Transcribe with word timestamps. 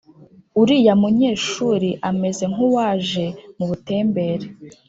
uriya 0.61 0.93
munyeshuri 1.01 1.89
ameze 2.09 2.43
nkuwaje 2.51 3.25
mu 3.57 3.65
butember 3.69 4.37